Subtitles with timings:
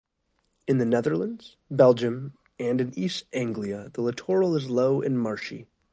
[0.65, 5.67] In the Netherlands, Belgium and in East Anglia the littoral is low and marshy.